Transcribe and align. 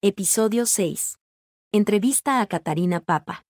Episodio 0.00 0.64
6. 0.64 1.18
Entrevista 1.72 2.40
a 2.40 2.46
Catarina 2.46 3.00
Papa. 3.00 3.44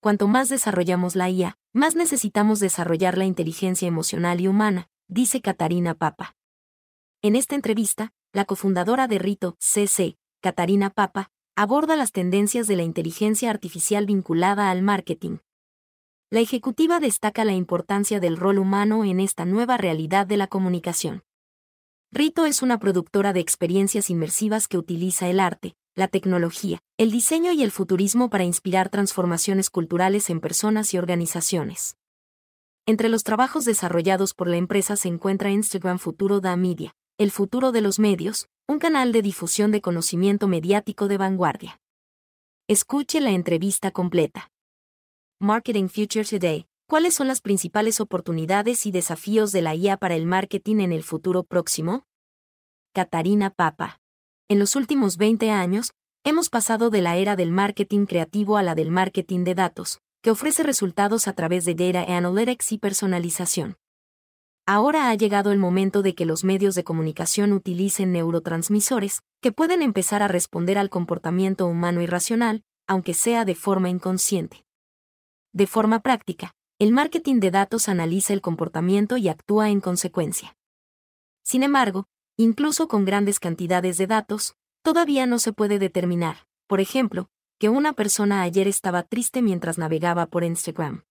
Cuanto 0.00 0.26
más 0.26 0.48
desarrollamos 0.48 1.16
la 1.16 1.28
IA, 1.28 1.58
más 1.74 1.96
necesitamos 1.96 2.60
desarrollar 2.60 3.18
la 3.18 3.26
inteligencia 3.26 3.86
emocional 3.86 4.40
y 4.40 4.48
humana, 4.48 4.88
dice 5.08 5.42
Catarina 5.42 5.92
Papa. 5.92 6.34
En 7.20 7.36
esta 7.36 7.54
entrevista, 7.54 8.14
la 8.32 8.46
cofundadora 8.46 9.06
de 9.06 9.18
Rito 9.18 9.54
CC, 9.60 10.16
Catarina 10.40 10.88
Papa, 10.88 11.30
aborda 11.56 11.94
las 11.94 12.12
tendencias 12.12 12.66
de 12.66 12.76
la 12.76 12.82
inteligencia 12.82 13.50
artificial 13.50 14.06
vinculada 14.06 14.70
al 14.70 14.80
marketing. 14.80 15.40
La 16.30 16.40
ejecutiva 16.40 17.00
destaca 17.00 17.44
la 17.44 17.52
importancia 17.52 18.18
del 18.18 18.38
rol 18.38 18.58
humano 18.58 19.04
en 19.04 19.20
esta 19.20 19.44
nueva 19.44 19.76
realidad 19.76 20.26
de 20.26 20.38
la 20.38 20.46
comunicación. 20.46 21.22
Rito 22.14 22.44
es 22.44 22.60
una 22.60 22.78
productora 22.78 23.32
de 23.32 23.40
experiencias 23.40 24.10
inmersivas 24.10 24.68
que 24.68 24.76
utiliza 24.76 25.30
el 25.30 25.40
arte, 25.40 25.72
la 25.94 26.08
tecnología, 26.08 26.78
el 26.98 27.10
diseño 27.10 27.52
y 27.52 27.62
el 27.62 27.70
futurismo 27.70 28.28
para 28.28 28.44
inspirar 28.44 28.90
transformaciones 28.90 29.70
culturales 29.70 30.28
en 30.28 30.40
personas 30.40 30.92
y 30.92 30.98
organizaciones. 30.98 31.96
Entre 32.84 33.08
los 33.08 33.24
trabajos 33.24 33.64
desarrollados 33.64 34.34
por 34.34 34.46
la 34.46 34.58
empresa 34.58 34.94
se 34.96 35.08
encuentra 35.08 35.52
Instagram 35.52 35.98
Futuro 35.98 36.40
da 36.40 36.54
Media, 36.54 36.94
el 37.16 37.30
futuro 37.30 37.72
de 37.72 37.80
los 37.80 37.98
medios, 37.98 38.46
un 38.68 38.78
canal 38.78 39.12
de 39.12 39.22
difusión 39.22 39.70
de 39.70 39.80
conocimiento 39.80 40.48
mediático 40.48 41.08
de 41.08 41.16
vanguardia. 41.16 41.80
Escuche 42.68 43.22
la 43.22 43.30
entrevista 43.30 43.90
completa. 43.90 44.50
Marketing 45.40 45.88
Future 45.88 46.26
Today. 46.26 46.66
¿Cuáles 46.92 47.14
son 47.14 47.26
las 47.26 47.40
principales 47.40 48.02
oportunidades 48.02 48.84
y 48.84 48.90
desafíos 48.90 49.50
de 49.50 49.62
la 49.62 49.74
IA 49.74 49.96
para 49.96 50.14
el 50.14 50.26
marketing 50.26 50.80
en 50.80 50.92
el 50.92 51.02
futuro 51.02 51.42
próximo? 51.42 52.04
Catarina 52.92 53.48
Papa. 53.48 53.98
En 54.46 54.58
los 54.58 54.76
últimos 54.76 55.16
20 55.16 55.50
años, 55.50 55.94
hemos 56.22 56.50
pasado 56.50 56.90
de 56.90 57.00
la 57.00 57.16
era 57.16 57.34
del 57.34 57.50
marketing 57.50 58.04
creativo 58.04 58.58
a 58.58 58.62
la 58.62 58.74
del 58.74 58.90
marketing 58.90 59.42
de 59.44 59.54
datos, 59.54 60.02
que 60.20 60.30
ofrece 60.30 60.64
resultados 60.64 61.28
a 61.28 61.32
través 61.32 61.64
de 61.64 61.74
data 61.74 62.14
analytics 62.14 62.72
y 62.72 62.76
personalización. 62.76 63.78
Ahora 64.66 65.08
ha 65.08 65.14
llegado 65.14 65.50
el 65.50 65.58
momento 65.58 66.02
de 66.02 66.14
que 66.14 66.26
los 66.26 66.44
medios 66.44 66.74
de 66.74 66.84
comunicación 66.84 67.54
utilicen 67.54 68.12
neurotransmisores, 68.12 69.22
que 69.40 69.50
pueden 69.50 69.80
empezar 69.80 70.22
a 70.22 70.28
responder 70.28 70.76
al 70.76 70.90
comportamiento 70.90 71.66
humano 71.66 72.02
y 72.02 72.06
racional, 72.06 72.64
aunque 72.86 73.14
sea 73.14 73.46
de 73.46 73.54
forma 73.54 73.88
inconsciente. 73.88 74.66
De 75.54 75.66
forma 75.66 76.00
práctica, 76.00 76.54
el 76.82 76.90
marketing 76.90 77.38
de 77.38 77.52
datos 77.52 77.88
analiza 77.88 78.32
el 78.32 78.40
comportamiento 78.40 79.16
y 79.16 79.28
actúa 79.28 79.70
en 79.70 79.80
consecuencia. 79.80 80.56
Sin 81.44 81.62
embargo, 81.62 82.08
incluso 82.36 82.88
con 82.88 83.04
grandes 83.04 83.38
cantidades 83.38 83.98
de 83.98 84.08
datos, 84.08 84.56
todavía 84.82 85.26
no 85.26 85.38
se 85.38 85.52
puede 85.52 85.78
determinar, 85.78 86.38
por 86.66 86.80
ejemplo, 86.80 87.28
que 87.60 87.68
una 87.68 87.92
persona 87.92 88.42
ayer 88.42 88.66
estaba 88.66 89.04
triste 89.04 89.42
mientras 89.42 89.78
navegaba 89.78 90.26
por 90.26 90.42
Instagram. 90.42 91.04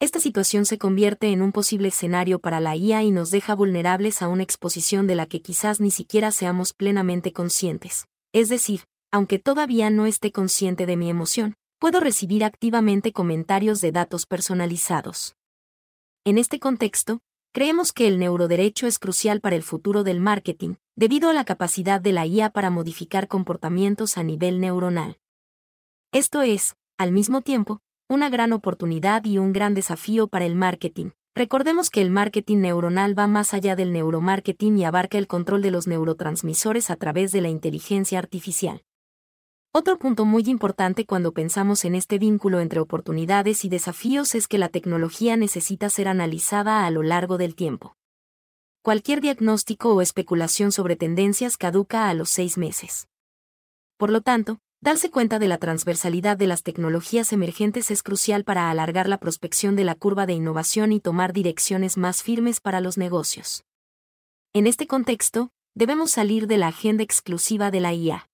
Esta 0.00 0.20
situación 0.20 0.64
se 0.64 0.78
convierte 0.78 1.32
en 1.32 1.42
un 1.42 1.52
posible 1.52 1.88
escenario 1.88 2.38
para 2.38 2.58
la 2.58 2.74
IA 2.74 3.02
y 3.02 3.10
nos 3.10 3.30
deja 3.30 3.54
vulnerables 3.54 4.22
a 4.22 4.28
una 4.28 4.42
exposición 4.42 5.06
de 5.06 5.16
la 5.16 5.26
que 5.26 5.42
quizás 5.42 5.80
ni 5.82 5.90
siquiera 5.90 6.30
seamos 6.30 6.72
plenamente 6.72 7.34
conscientes. 7.34 8.06
Es 8.32 8.48
decir, 8.48 8.84
aunque 9.10 9.38
todavía 9.38 9.90
no 9.90 10.06
esté 10.06 10.32
consciente 10.32 10.86
de 10.86 10.96
mi 10.96 11.10
emoción, 11.10 11.57
puedo 11.78 12.00
recibir 12.00 12.44
activamente 12.44 13.12
comentarios 13.12 13.80
de 13.80 13.92
datos 13.92 14.26
personalizados. 14.26 15.36
En 16.24 16.38
este 16.38 16.58
contexto, 16.58 17.20
creemos 17.52 17.92
que 17.92 18.08
el 18.08 18.18
neuroderecho 18.18 18.86
es 18.86 18.98
crucial 18.98 19.40
para 19.40 19.56
el 19.56 19.62
futuro 19.62 20.02
del 20.02 20.20
marketing, 20.20 20.74
debido 20.96 21.30
a 21.30 21.32
la 21.32 21.44
capacidad 21.44 22.00
de 22.00 22.12
la 22.12 22.26
IA 22.26 22.50
para 22.50 22.70
modificar 22.70 23.28
comportamientos 23.28 24.18
a 24.18 24.24
nivel 24.24 24.60
neuronal. 24.60 25.18
Esto 26.12 26.42
es, 26.42 26.76
al 26.98 27.12
mismo 27.12 27.42
tiempo, 27.42 27.80
una 28.08 28.30
gran 28.30 28.52
oportunidad 28.52 29.24
y 29.24 29.38
un 29.38 29.52
gran 29.52 29.74
desafío 29.74 30.26
para 30.28 30.46
el 30.46 30.56
marketing. 30.56 31.10
Recordemos 31.34 31.90
que 31.90 32.02
el 32.02 32.10
marketing 32.10 32.58
neuronal 32.58 33.16
va 33.16 33.28
más 33.28 33.54
allá 33.54 33.76
del 33.76 33.92
neuromarketing 33.92 34.78
y 34.78 34.84
abarca 34.84 35.18
el 35.18 35.28
control 35.28 35.62
de 35.62 35.70
los 35.70 35.86
neurotransmisores 35.86 36.90
a 36.90 36.96
través 36.96 37.30
de 37.30 37.42
la 37.42 37.48
inteligencia 37.48 38.18
artificial. 38.18 38.82
Otro 39.70 39.98
punto 39.98 40.24
muy 40.24 40.44
importante 40.46 41.04
cuando 41.04 41.32
pensamos 41.32 41.84
en 41.84 41.94
este 41.94 42.18
vínculo 42.18 42.60
entre 42.60 42.80
oportunidades 42.80 43.66
y 43.66 43.68
desafíos 43.68 44.34
es 44.34 44.48
que 44.48 44.56
la 44.56 44.70
tecnología 44.70 45.36
necesita 45.36 45.90
ser 45.90 46.08
analizada 46.08 46.86
a 46.86 46.90
lo 46.90 47.02
largo 47.02 47.36
del 47.36 47.54
tiempo. 47.54 47.94
Cualquier 48.82 49.20
diagnóstico 49.20 49.94
o 49.94 50.00
especulación 50.00 50.72
sobre 50.72 50.96
tendencias 50.96 51.58
caduca 51.58 52.08
a 52.08 52.14
los 52.14 52.30
seis 52.30 52.56
meses. 52.56 53.08
Por 53.98 54.08
lo 54.08 54.22
tanto, 54.22 54.58
darse 54.80 55.10
cuenta 55.10 55.38
de 55.38 55.48
la 55.48 55.58
transversalidad 55.58 56.38
de 56.38 56.46
las 56.46 56.62
tecnologías 56.62 57.34
emergentes 57.34 57.90
es 57.90 58.02
crucial 58.02 58.44
para 58.44 58.70
alargar 58.70 59.06
la 59.06 59.18
prospección 59.18 59.76
de 59.76 59.84
la 59.84 59.94
curva 59.94 60.24
de 60.24 60.32
innovación 60.32 60.92
y 60.92 61.00
tomar 61.00 61.34
direcciones 61.34 61.98
más 61.98 62.22
firmes 62.22 62.60
para 62.60 62.80
los 62.80 62.96
negocios. 62.96 63.64
En 64.54 64.66
este 64.66 64.86
contexto, 64.86 65.50
debemos 65.74 66.10
salir 66.10 66.46
de 66.46 66.56
la 66.56 66.68
agenda 66.68 67.02
exclusiva 67.02 67.70
de 67.70 67.80
la 67.80 67.92
IA 67.92 68.27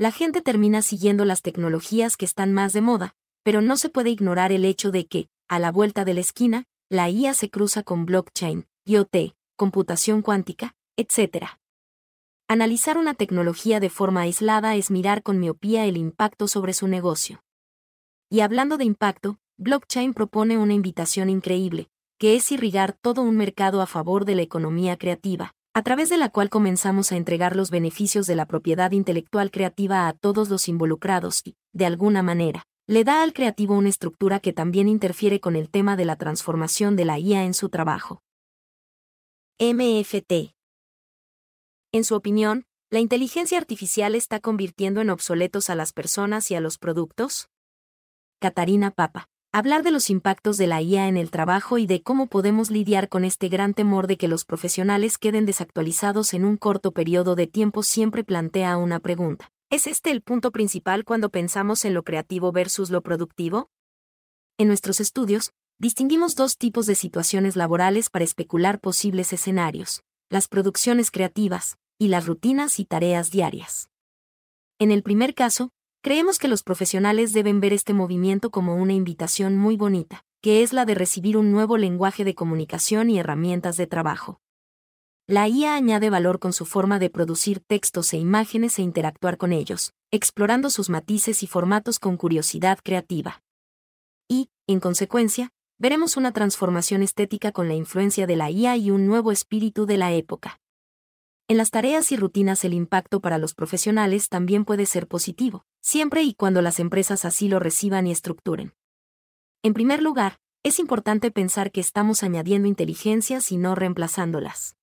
la 0.00 0.12
gente 0.12 0.40
termina 0.40 0.80
siguiendo 0.80 1.26
las 1.26 1.42
tecnologías 1.42 2.16
que 2.16 2.24
están 2.24 2.54
más 2.54 2.72
de 2.72 2.80
moda, 2.80 3.14
pero 3.42 3.60
no 3.60 3.76
se 3.76 3.90
puede 3.90 4.08
ignorar 4.08 4.50
el 4.50 4.64
hecho 4.64 4.90
de 4.90 5.06
que, 5.06 5.28
a 5.46 5.58
la 5.58 5.70
vuelta 5.70 6.06
de 6.06 6.14
la 6.14 6.20
esquina, 6.20 6.64
la 6.88 7.10
IA 7.10 7.34
se 7.34 7.50
cruza 7.50 7.82
con 7.82 8.06
blockchain, 8.06 8.66
IoT, 8.86 9.34
computación 9.56 10.22
cuántica, 10.22 10.74
etc. 10.96 11.48
Analizar 12.48 12.96
una 12.96 13.12
tecnología 13.12 13.78
de 13.78 13.90
forma 13.90 14.22
aislada 14.22 14.74
es 14.74 14.90
mirar 14.90 15.22
con 15.22 15.38
miopía 15.38 15.84
el 15.84 15.98
impacto 15.98 16.48
sobre 16.48 16.72
su 16.72 16.88
negocio. 16.88 17.42
Y 18.30 18.40
hablando 18.40 18.78
de 18.78 18.86
impacto, 18.86 19.38
blockchain 19.58 20.14
propone 20.14 20.56
una 20.56 20.72
invitación 20.72 21.28
increíble, 21.28 21.90
que 22.16 22.36
es 22.36 22.50
irrigar 22.50 22.94
todo 22.94 23.20
un 23.20 23.36
mercado 23.36 23.82
a 23.82 23.86
favor 23.86 24.24
de 24.24 24.36
la 24.36 24.42
economía 24.42 24.96
creativa, 24.96 25.54
a 25.72 25.82
través 25.82 26.08
de 26.08 26.16
la 26.16 26.30
cual 26.30 26.50
comenzamos 26.50 27.12
a 27.12 27.16
entregar 27.16 27.54
los 27.54 27.70
beneficios 27.70 28.26
de 28.26 28.34
la 28.34 28.46
propiedad 28.46 28.90
intelectual 28.90 29.50
creativa 29.50 30.08
a 30.08 30.12
todos 30.12 30.50
los 30.50 30.68
involucrados 30.68 31.42
y, 31.44 31.56
de 31.72 31.86
alguna 31.86 32.22
manera, 32.22 32.66
le 32.88 33.04
da 33.04 33.22
al 33.22 33.32
creativo 33.32 33.76
una 33.76 33.88
estructura 33.88 34.40
que 34.40 34.52
también 34.52 34.88
interfiere 34.88 35.38
con 35.38 35.54
el 35.54 35.70
tema 35.70 35.96
de 35.96 36.04
la 36.04 36.16
transformación 36.16 36.96
de 36.96 37.04
la 37.04 37.18
IA 37.20 37.44
en 37.44 37.54
su 37.54 37.68
trabajo. 37.68 38.22
MFT. 39.60 40.54
En 41.92 42.04
su 42.04 42.16
opinión, 42.16 42.64
¿la 42.90 42.98
inteligencia 42.98 43.58
artificial 43.58 44.16
está 44.16 44.40
convirtiendo 44.40 45.00
en 45.00 45.10
obsoletos 45.10 45.70
a 45.70 45.76
las 45.76 45.92
personas 45.92 46.50
y 46.50 46.56
a 46.56 46.60
los 46.60 46.78
productos? 46.78 47.48
Catarina 48.40 48.90
Papa 48.90 49.28
hablar 49.52 49.82
de 49.82 49.90
los 49.90 50.10
impactos 50.10 50.56
de 50.56 50.66
la 50.66 50.80
IA 50.80 51.08
en 51.08 51.16
el 51.16 51.30
trabajo 51.30 51.78
y 51.78 51.86
de 51.86 52.02
cómo 52.02 52.28
podemos 52.28 52.70
lidiar 52.70 53.08
con 53.08 53.24
este 53.24 53.48
gran 53.48 53.74
temor 53.74 54.06
de 54.06 54.16
que 54.16 54.28
los 54.28 54.44
profesionales 54.44 55.18
queden 55.18 55.44
desactualizados 55.44 56.34
en 56.34 56.44
un 56.44 56.56
corto 56.56 56.92
periodo 56.92 57.34
de 57.34 57.46
tiempo 57.46 57.82
siempre 57.82 58.22
plantea 58.22 58.76
una 58.76 59.00
pregunta. 59.00 59.50
¿Es 59.68 59.86
este 59.86 60.10
el 60.10 60.22
punto 60.22 60.52
principal 60.52 61.04
cuando 61.04 61.30
pensamos 61.30 61.84
en 61.84 61.94
lo 61.94 62.04
creativo 62.04 62.52
versus 62.52 62.90
lo 62.90 63.02
productivo? 63.02 63.70
En 64.58 64.68
nuestros 64.68 65.00
estudios, 65.00 65.52
distinguimos 65.78 66.36
dos 66.36 66.56
tipos 66.56 66.86
de 66.86 66.94
situaciones 66.94 67.56
laborales 67.56 68.10
para 68.10 68.24
especular 68.24 68.80
posibles 68.80 69.32
escenarios, 69.32 70.02
las 70.28 70.46
producciones 70.48 71.10
creativas 71.10 71.76
y 71.98 72.08
las 72.08 72.26
rutinas 72.26 72.78
y 72.78 72.84
tareas 72.84 73.30
diarias. 73.30 73.90
En 74.78 74.90
el 74.92 75.02
primer 75.02 75.34
caso, 75.34 75.70
Creemos 76.02 76.38
que 76.38 76.48
los 76.48 76.62
profesionales 76.62 77.34
deben 77.34 77.60
ver 77.60 77.74
este 77.74 77.92
movimiento 77.92 78.50
como 78.50 78.74
una 78.74 78.94
invitación 78.94 79.58
muy 79.58 79.76
bonita, 79.76 80.24
que 80.40 80.62
es 80.62 80.72
la 80.72 80.86
de 80.86 80.94
recibir 80.94 81.36
un 81.36 81.52
nuevo 81.52 81.76
lenguaje 81.76 82.24
de 82.24 82.34
comunicación 82.34 83.10
y 83.10 83.18
herramientas 83.18 83.76
de 83.76 83.86
trabajo. 83.86 84.40
La 85.26 85.46
IA 85.46 85.74
añade 85.74 86.08
valor 86.08 86.38
con 86.38 86.54
su 86.54 86.64
forma 86.64 86.98
de 86.98 87.10
producir 87.10 87.60
textos 87.60 88.14
e 88.14 88.16
imágenes 88.16 88.78
e 88.78 88.82
interactuar 88.82 89.36
con 89.36 89.52
ellos, 89.52 89.92
explorando 90.10 90.70
sus 90.70 90.88
matices 90.88 91.42
y 91.42 91.46
formatos 91.46 91.98
con 91.98 92.16
curiosidad 92.16 92.78
creativa. 92.82 93.42
Y, 94.26 94.48
en 94.66 94.80
consecuencia, 94.80 95.50
veremos 95.78 96.16
una 96.16 96.32
transformación 96.32 97.02
estética 97.02 97.52
con 97.52 97.68
la 97.68 97.74
influencia 97.74 98.26
de 98.26 98.36
la 98.36 98.50
IA 98.50 98.74
y 98.78 98.90
un 98.90 99.06
nuevo 99.06 99.32
espíritu 99.32 99.84
de 99.84 99.98
la 99.98 100.14
época. 100.14 100.60
En 101.50 101.56
las 101.56 101.72
tareas 101.72 102.12
y 102.12 102.16
rutinas 102.16 102.64
el 102.64 102.74
impacto 102.74 103.18
para 103.18 103.36
los 103.36 103.54
profesionales 103.54 104.28
también 104.28 104.64
puede 104.64 104.86
ser 104.86 105.08
positivo, 105.08 105.64
siempre 105.80 106.22
y 106.22 106.32
cuando 106.34 106.62
las 106.62 106.78
empresas 106.78 107.24
así 107.24 107.48
lo 107.48 107.58
reciban 107.58 108.06
y 108.06 108.12
estructuren. 108.12 108.72
En 109.64 109.74
primer 109.74 110.00
lugar, 110.00 110.38
es 110.62 110.78
importante 110.78 111.32
pensar 111.32 111.72
que 111.72 111.80
estamos 111.80 112.22
añadiendo 112.22 112.68
inteligencias 112.68 113.50
y 113.50 113.56
no 113.56 113.74
reemplazándolas. 113.74 114.76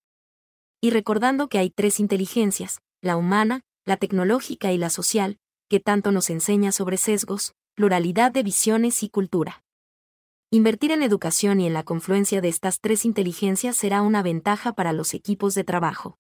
Y 0.82 0.90
recordando 0.90 1.48
que 1.48 1.58
hay 1.58 1.70
tres 1.70 2.02
inteligencias, 2.02 2.82
la 3.00 3.16
humana, 3.16 3.62
la 3.86 3.96
tecnológica 3.96 4.74
y 4.74 4.78
la 4.78 4.90
social, 4.90 5.38
que 5.70 5.80
tanto 5.80 6.12
nos 6.12 6.30
enseña 6.30 6.74
sobre 6.74 6.98
sesgos, 6.98 7.54
pluralidad 7.76 8.34
de 8.34 8.44
visiones 8.44 9.04
y 9.04 9.10
cultura. 9.10 9.64
Invertir 10.52 10.92
en 10.92 11.02
educación 11.02 11.62
y 11.62 11.68
en 11.68 11.74
la 11.74 11.84
confluencia 11.84 12.42
de 12.42 12.50
estas 12.50 12.82
tres 12.82 13.06
inteligencias 13.06 13.78
será 13.78 14.02
una 14.02 14.22
ventaja 14.22 14.74
para 14.74 14.92
los 14.92 15.14
equipos 15.14 15.56
de 15.56 15.64
trabajo. 15.64 16.18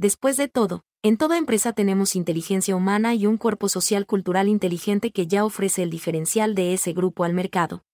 Después 0.00 0.38
de 0.38 0.48
todo, 0.48 0.82
en 1.02 1.18
toda 1.18 1.36
empresa 1.36 1.74
tenemos 1.74 2.16
inteligencia 2.16 2.74
humana 2.74 3.14
y 3.14 3.26
un 3.26 3.36
cuerpo 3.36 3.68
social 3.68 4.06
cultural 4.06 4.48
inteligente 4.48 5.12
que 5.12 5.26
ya 5.26 5.44
ofrece 5.44 5.82
el 5.82 5.90
diferencial 5.90 6.54
de 6.54 6.72
ese 6.72 6.94
grupo 6.94 7.24
al 7.24 7.34
mercado. 7.34 7.84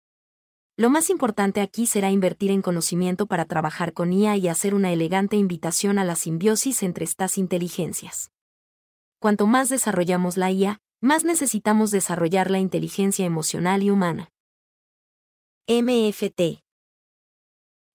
Lo 0.76 0.88
más 0.88 1.10
importante 1.10 1.60
aquí 1.60 1.88
será 1.88 2.12
invertir 2.12 2.52
en 2.52 2.62
conocimiento 2.62 3.26
para 3.26 3.44
trabajar 3.44 3.92
con 3.92 4.12
IA 4.12 4.36
y 4.36 4.46
hacer 4.46 4.72
una 4.72 4.92
elegante 4.92 5.34
invitación 5.34 5.98
a 5.98 6.04
la 6.04 6.14
simbiosis 6.14 6.84
entre 6.84 7.04
estas 7.04 7.38
inteligencias. 7.38 8.30
Cuanto 9.18 9.48
más 9.48 9.68
desarrollamos 9.68 10.36
la 10.36 10.52
IA, 10.52 10.78
más 11.00 11.24
necesitamos 11.24 11.90
desarrollar 11.90 12.52
la 12.52 12.60
inteligencia 12.60 13.26
emocional 13.26 13.82
y 13.82 13.90
humana. 13.90 14.30
MFT. 15.66 16.62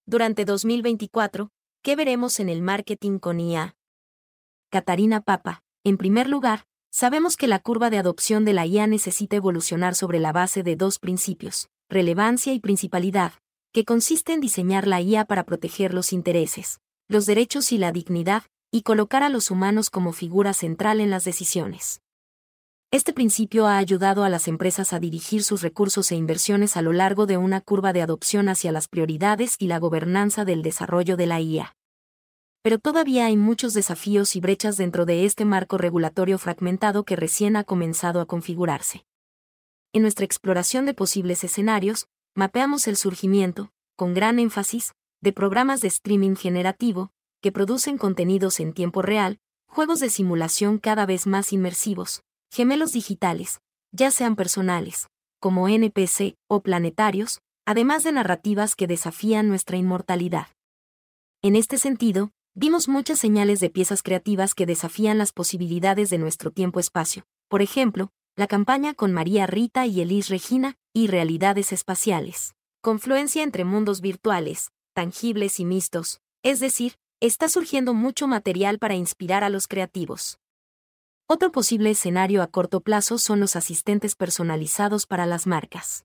Durante 0.04 0.44
2024, 0.44 1.48
¿qué 1.80 1.96
veremos 1.96 2.40
en 2.40 2.50
el 2.50 2.60
marketing 2.60 3.18
con 3.18 3.40
IA? 3.40 3.74
Catarina 4.72 5.20
Papa. 5.20 5.62
En 5.84 5.98
primer 5.98 6.30
lugar, 6.30 6.64
sabemos 6.90 7.36
que 7.36 7.46
la 7.46 7.58
curva 7.58 7.90
de 7.90 7.98
adopción 7.98 8.46
de 8.46 8.54
la 8.54 8.64
IA 8.64 8.86
necesita 8.86 9.36
evolucionar 9.36 9.94
sobre 9.94 10.18
la 10.18 10.32
base 10.32 10.62
de 10.62 10.76
dos 10.76 10.98
principios, 10.98 11.68
relevancia 11.90 12.54
y 12.54 12.58
principalidad, 12.58 13.34
que 13.74 13.84
consiste 13.84 14.32
en 14.32 14.40
diseñar 14.40 14.86
la 14.86 15.02
IA 15.02 15.26
para 15.26 15.44
proteger 15.44 15.92
los 15.92 16.14
intereses, 16.14 16.80
los 17.06 17.26
derechos 17.26 17.70
y 17.70 17.76
la 17.76 17.92
dignidad, 17.92 18.44
y 18.70 18.80
colocar 18.80 19.22
a 19.22 19.28
los 19.28 19.50
humanos 19.50 19.90
como 19.90 20.14
figura 20.14 20.54
central 20.54 21.00
en 21.00 21.10
las 21.10 21.24
decisiones. 21.24 22.00
Este 22.90 23.12
principio 23.12 23.66
ha 23.66 23.76
ayudado 23.76 24.24
a 24.24 24.30
las 24.30 24.48
empresas 24.48 24.94
a 24.94 25.00
dirigir 25.00 25.42
sus 25.42 25.60
recursos 25.60 26.10
e 26.12 26.16
inversiones 26.16 26.78
a 26.78 26.82
lo 26.82 26.94
largo 26.94 27.26
de 27.26 27.36
una 27.36 27.60
curva 27.60 27.92
de 27.92 28.00
adopción 28.00 28.48
hacia 28.48 28.72
las 28.72 28.88
prioridades 28.88 29.56
y 29.58 29.66
la 29.66 29.78
gobernanza 29.78 30.46
del 30.46 30.62
desarrollo 30.62 31.18
de 31.18 31.26
la 31.26 31.42
IA. 31.42 31.74
Pero 32.62 32.78
todavía 32.78 33.26
hay 33.26 33.36
muchos 33.36 33.74
desafíos 33.74 34.36
y 34.36 34.40
brechas 34.40 34.76
dentro 34.76 35.04
de 35.04 35.24
este 35.24 35.44
marco 35.44 35.78
regulatorio 35.78 36.38
fragmentado 36.38 37.04
que 37.04 37.16
recién 37.16 37.56
ha 37.56 37.64
comenzado 37.64 38.20
a 38.20 38.26
configurarse. 38.26 39.04
En 39.92 40.02
nuestra 40.02 40.24
exploración 40.24 40.86
de 40.86 40.94
posibles 40.94 41.42
escenarios, 41.44 42.06
mapeamos 42.34 42.86
el 42.86 42.96
surgimiento, 42.96 43.72
con 43.96 44.14
gran 44.14 44.38
énfasis, 44.38 44.92
de 45.20 45.32
programas 45.32 45.80
de 45.80 45.88
streaming 45.88 46.36
generativo, 46.36 47.10
que 47.42 47.52
producen 47.52 47.98
contenidos 47.98 48.60
en 48.60 48.72
tiempo 48.72 49.02
real, 49.02 49.38
juegos 49.66 50.00
de 50.00 50.08
simulación 50.08 50.78
cada 50.78 51.04
vez 51.04 51.26
más 51.26 51.52
inmersivos, 51.52 52.22
gemelos 52.50 52.92
digitales, 52.92 53.60
ya 53.90 54.10
sean 54.10 54.36
personales, 54.36 55.08
como 55.40 55.68
NPC 55.68 56.36
o 56.48 56.62
planetarios, 56.62 57.40
además 57.66 58.04
de 58.04 58.12
narrativas 58.12 58.76
que 58.76 58.86
desafían 58.86 59.48
nuestra 59.48 59.76
inmortalidad. 59.76 60.46
En 61.42 61.56
este 61.56 61.76
sentido, 61.76 62.30
vimos 62.54 62.88
muchas 62.88 63.18
señales 63.18 63.60
de 63.60 63.70
piezas 63.70 64.02
creativas 64.02 64.54
que 64.54 64.66
desafían 64.66 65.18
las 65.18 65.32
posibilidades 65.32 66.10
de 66.10 66.18
nuestro 66.18 66.50
tiempo-espacio. 66.50 67.24
Por 67.48 67.62
ejemplo, 67.62 68.10
la 68.36 68.46
campaña 68.46 68.94
con 68.94 69.12
María 69.12 69.46
Rita 69.46 69.86
y 69.86 70.00
Elis 70.00 70.28
Regina, 70.28 70.76
y 70.94 71.06
realidades 71.06 71.72
espaciales. 71.72 72.54
Confluencia 72.82 73.42
entre 73.42 73.64
mundos 73.64 74.00
virtuales, 74.00 74.72
tangibles 74.94 75.60
y 75.60 75.64
mixtos, 75.64 76.20
es 76.42 76.60
decir, 76.60 76.94
está 77.20 77.48
surgiendo 77.48 77.94
mucho 77.94 78.26
material 78.26 78.78
para 78.78 78.94
inspirar 78.94 79.44
a 79.44 79.48
los 79.48 79.68
creativos. 79.68 80.38
Otro 81.28 81.52
posible 81.52 81.90
escenario 81.90 82.42
a 82.42 82.48
corto 82.48 82.80
plazo 82.80 83.16
son 83.16 83.40
los 83.40 83.56
asistentes 83.56 84.16
personalizados 84.16 85.06
para 85.06 85.24
las 85.24 85.46
marcas. 85.46 86.04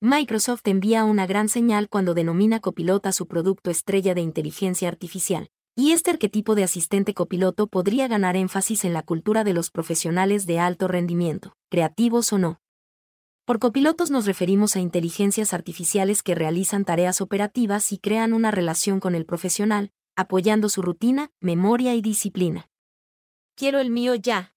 Microsoft 0.00 0.60
envía 0.66 1.04
una 1.04 1.26
gran 1.26 1.48
señal 1.48 1.88
cuando 1.88 2.14
denomina 2.14 2.60
copilota 2.60 3.10
su 3.10 3.26
producto 3.26 3.68
estrella 3.68 4.14
de 4.14 4.20
inteligencia 4.20 4.86
artificial, 4.86 5.50
y 5.74 5.90
este 5.90 6.12
arquetipo 6.12 6.54
de 6.54 6.62
asistente 6.62 7.14
copiloto 7.14 7.66
podría 7.66 8.06
ganar 8.06 8.36
énfasis 8.36 8.84
en 8.84 8.92
la 8.92 9.02
cultura 9.02 9.42
de 9.42 9.54
los 9.54 9.72
profesionales 9.72 10.46
de 10.46 10.60
alto 10.60 10.86
rendimiento, 10.86 11.56
creativos 11.68 12.32
o 12.32 12.38
no. 12.38 12.60
Por 13.44 13.58
copilotos 13.58 14.12
nos 14.12 14.24
referimos 14.24 14.76
a 14.76 14.80
inteligencias 14.80 15.52
artificiales 15.52 16.22
que 16.22 16.36
realizan 16.36 16.84
tareas 16.84 17.20
operativas 17.20 17.90
y 17.90 17.98
crean 17.98 18.34
una 18.34 18.52
relación 18.52 19.00
con 19.00 19.16
el 19.16 19.26
profesional, 19.26 19.90
apoyando 20.14 20.68
su 20.68 20.80
rutina, 20.80 21.32
memoria 21.40 21.96
y 21.96 22.02
disciplina. 22.02 22.68
Quiero 23.56 23.80
el 23.80 23.90
mío 23.90 24.14
ya. 24.14 24.54